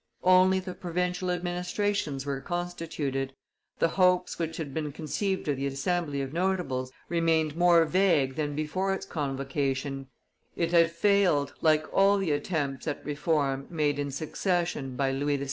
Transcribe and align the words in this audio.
Only 0.23 0.59
the 0.59 0.73
provincial 0.73 1.29
administrations 1.29 2.25
were 2.25 2.41
constituted; 2.41 3.35
the 3.77 3.89
hopes 3.89 4.39
which 4.39 4.57
had 4.57 4.73
been 4.73 4.91
conceived 4.91 5.47
of 5.47 5.57
the 5.57 5.67
Assembly 5.67 6.21
of 6.23 6.33
notables 6.33 6.91
remained 7.07 7.55
more 7.55 7.85
vague 7.85 8.33
than 8.33 8.55
before 8.55 8.95
its 8.95 9.05
convocation: 9.05 10.07
it 10.55 10.71
had 10.71 10.89
failed, 10.89 11.53
like 11.61 11.85
all 11.93 12.17
the 12.17 12.31
attempts 12.31 12.87
at 12.87 13.05
reform 13.05 13.67
made 13.69 13.99
in 13.99 14.09
succession 14.09 14.95
by 14.95 15.11
Louis 15.11 15.37
XVI. 15.37 15.39